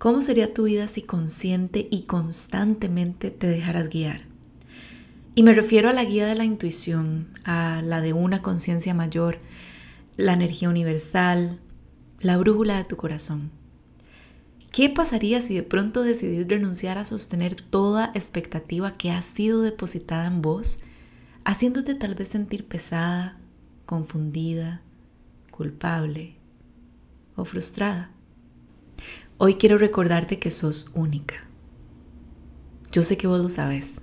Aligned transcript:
¿Cómo 0.00 0.22
sería 0.22 0.54
tu 0.54 0.62
vida 0.62 0.88
si 0.88 1.02
consciente 1.02 1.86
y 1.90 2.04
constantemente 2.04 3.30
te 3.30 3.46
dejaras 3.46 3.90
guiar? 3.90 4.22
Y 5.34 5.42
me 5.42 5.52
refiero 5.52 5.90
a 5.90 5.92
la 5.92 6.04
guía 6.04 6.26
de 6.26 6.34
la 6.34 6.46
intuición, 6.46 7.28
a 7.44 7.82
la 7.84 8.00
de 8.00 8.14
una 8.14 8.40
conciencia 8.40 8.94
mayor, 8.94 9.40
la 10.16 10.32
energía 10.32 10.70
universal, 10.70 11.60
la 12.18 12.38
brújula 12.38 12.78
de 12.78 12.84
tu 12.84 12.96
corazón. 12.96 13.50
¿Qué 14.72 14.88
pasaría 14.88 15.42
si 15.42 15.54
de 15.54 15.64
pronto 15.64 16.02
decidís 16.02 16.48
renunciar 16.48 16.96
a 16.96 17.04
sostener 17.04 17.54
toda 17.54 18.10
expectativa 18.14 18.96
que 18.96 19.10
ha 19.10 19.20
sido 19.20 19.60
depositada 19.60 20.28
en 20.28 20.40
vos, 20.40 20.80
haciéndote 21.44 21.94
tal 21.94 22.14
vez 22.14 22.28
sentir 22.28 22.66
pesada, 22.66 23.38
confundida, 23.84 24.80
culpable 25.50 26.36
o 27.36 27.44
frustrada? 27.44 28.12
Hoy 29.42 29.54
quiero 29.54 29.78
recordarte 29.78 30.38
que 30.38 30.50
sos 30.50 30.90
única. 30.94 31.36
Yo 32.92 33.02
sé 33.02 33.16
que 33.16 33.26
vos 33.26 33.40
lo 33.40 33.48
sabes, 33.48 34.02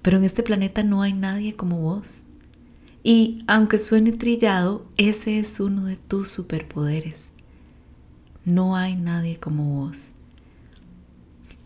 pero 0.00 0.16
en 0.16 0.22
este 0.22 0.44
planeta 0.44 0.84
no 0.84 1.02
hay 1.02 1.12
nadie 1.12 1.56
como 1.56 1.80
vos. 1.80 2.22
Y 3.02 3.42
aunque 3.48 3.78
suene 3.78 4.12
trillado, 4.12 4.86
ese 4.96 5.40
es 5.40 5.58
uno 5.58 5.86
de 5.86 5.96
tus 5.96 6.28
superpoderes. 6.28 7.30
No 8.44 8.76
hay 8.76 8.94
nadie 8.94 9.40
como 9.40 9.80
vos. 9.80 10.12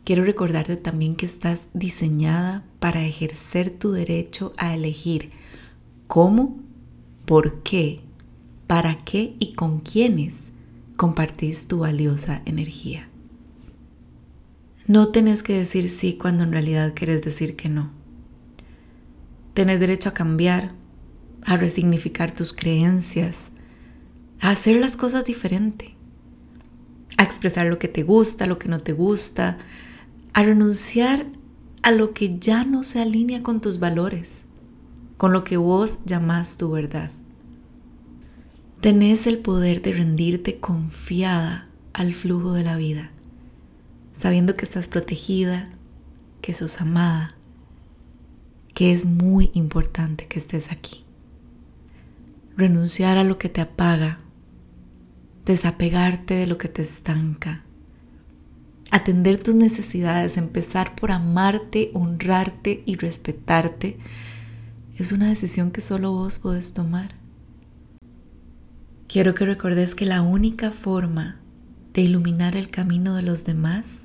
Quiero 0.05 0.25
recordarte 0.25 0.77
también 0.77 1.15
que 1.15 1.27
estás 1.27 1.69
diseñada 1.75 2.65
para 2.79 3.05
ejercer 3.05 3.69
tu 3.69 3.93
derecho 3.93 4.55
a 4.57 4.75
elegir 4.75 5.31
cómo, 6.07 6.57
por 7.27 7.63
qué, 7.63 8.01
para 8.67 8.97
qué 8.97 9.37
y 9.41 9.53
con 9.53 9.81
quiénes 9.81 10.53
compartís 10.97 11.69
tu 11.69 11.79
valiosa 11.79 12.43
energía. 12.47 13.09
No 14.87 15.09
tenés 15.09 15.43
que 15.43 15.55
decir 15.55 15.89
sí 15.89 16.15
cuando 16.15 16.45
en 16.45 16.53
realidad 16.53 16.95
querés 16.95 17.23
decir 17.23 17.57
que 17.57 17.69
no. 17.69 17.91
Tenés 19.53 19.81
derecho 19.81 20.11
a 20.11 20.15
cambiar, 20.15 20.73
a 21.45 21.57
resignificar 21.57 22.31
tus 22.31 22.53
creencias, 22.53 23.51
a 24.41 24.51
hacer 24.51 24.77
las 24.77 24.97
cosas 24.97 25.25
diferente, 25.25 25.97
a 27.17 27.25
expresar 27.25 27.67
lo 27.67 27.79
que 27.79 27.89
te 27.89 28.03
gusta, 28.03 28.47
lo 28.47 28.59
que 28.59 28.69
no 28.69 28.79
te 28.79 28.93
gusta, 28.93 29.59
a 30.33 30.43
renunciar 30.43 31.27
a 31.83 31.91
lo 31.91 32.13
que 32.13 32.39
ya 32.39 32.65
no 32.65 32.83
se 32.83 33.01
alinea 33.01 33.43
con 33.43 33.61
tus 33.61 33.79
valores, 33.79 34.45
con 35.17 35.33
lo 35.33 35.45
que 35.45 35.57
vos 35.57 36.05
llamás 36.05 36.59
tu 36.59 36.71
verdad. 36.71 37.11
Tenés 38.87 39.27
el 39.27 39.39
poder 39.39 39.83
de 39.83 39.91
rendirte 39.91 40.61
confiada 40.61 41.69
al 41.93 42.15
flujo 42.15 42.53
de 42.53 42.63
la 42.63 42.77
vida, 42.77 43.11
sabiendo 44.13 44.55
que 44.55 44.65
estás 44.65 44.87
protegida, 44.87 45.73
que 46.41 46.55
sos 46.55 46.81
amada, 46.81 47.35
que 48.75 48.93
es 48.93 49.05
muy 49.05 49.51
importante 49.55 50.29
que 50.29 50.39
estés 50.39 50.71
aquí. 50.71 51.05
Renunciar 52.57 53.19
a 53.19 53.25
lo 53.25 53.39
que 53.39 53.49
te 53.49 53.61
apaga, 53.61 54.21
desapegarte 55.45 56.35
de 56.35 56.47
lo 56.47 56.57
que 56.57 56.69
te 56.69 56.83
estanca, 56.83 57.65
atender 58.93 59.43
tus 59.43 59.57
necesidades, 59.57 60.37
empezar 60.37 60.95
por 60.95 61.11
amarte, 61.11 61.91
honrarte 61.93 62.85
y 62.87 62.95
respetarte, 62.95 63.99
es 64.97 65.11
una 65.11 65.29
decisión 65.29 65.73
que 65.73 65.81
solo 65.81 66.13
vos 66.13 66.39
podés 66.39 66.73
tomar. 66.73 67.26
Quiero 69.09 69.35
que 69.35 69.47
recordes 69.47 69.95
que 69.95 70.05
la 70.05 70.21
única 70.21 70.73
forma 70.73 71.37
de 71.95 72.03
iluminar 72.03 72.57
el 72.57 72.71
camino 72.71 73.15
de 73.15 73.23
los 73.23 73.45
demás 73.45 74.03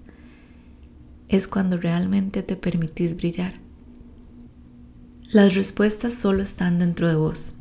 es 1.27 1.47
cuando 1.47 1.77
realmente 1.77 2.43
te 2.43 2.55
permitís 2.55 3.17
brillar. 3.17 3.53
Las 5.31 5.55
respuestas 5.55 6.13
solo 6.13 6.43
están 6.43 6.77
dentro 6.77 7.07
de 7.07 7.15
vos. 7.15 7.55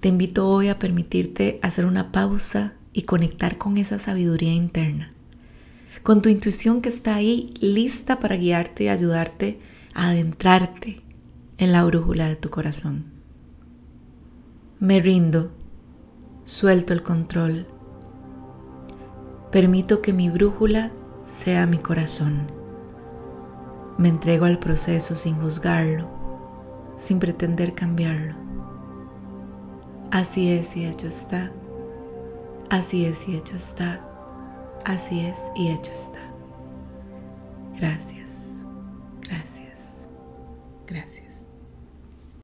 Te 0.00 0.08
invito 0.08 0.48
hoy 0.48 0.68
a 0.68 0.78
permitirte 0.78 1.58
hacer 1.62 1.84
una 1.84 2.12
pausa 2.12 2.74
y 2.92 3.02
conectar 3.02 3.58
con 3.58 3.76
esa 3.76 3.98
sabiduría 3.98 4.54
interna, 4.54 5.12
con 6.02 6.22
tu 6.22 6.30
intuición 6.30 6.80
que 6.80 6.88
está 6.88 7.14
ahí 7.16 7.52
lista 7.60 8.20
para 8.20 8.36
guiarte 8.36 8.84
y 8.84 8.88
ayudarte 8.88 9.60
a 9.92 10.08
adentrarte 10.08 11.02
en 11.58 11.72
la 11.72 11.84
brújula 11.84 12.28
de 12.28 12.36
tu 12.36 12.48
corazón. 12.48 13.04
Me 14.78 15.00
rindo 15.00 15.52
Suelto 16.46 16.92
el 16.92 17.02
control. 17.02 17.66
Permito 19.50 20.00
que 20.00 20.12
mi 20.12 20.30
brújula 20.30 20.92
sea 21.24 21.66
mi 21.66 21.78
corazón. 21.78 22.52
Me 23.98 24.08
entrego 24.08 24.44
al 24.44 24.60
proceso 24.60 25.16
sin 25.16 25.40
juzgarlo, 25.40 26.06
sin 26.96 27.18
pretender 27.18 27.74
cambiarlo. 27.74 28.36
Así 30.12 30.52
es 30.52 30.76
y 30.76 30.86
hecho 30.86 31.08
está. 31.08 31.50
Así 32.70 33.06
es 33.06 33.28
y 33.28 33.36
hecho 33.36 33.56
está. 33.56 34.00
Así 34.84 35.26
es 35.26 35.50
y 35.56 35.70
hecho 35.70 35.90
está. 35.90 36.20
Gracias. 37.74 38.52
Gracias. 39.28 39.94
Gracias. 40.86 41.42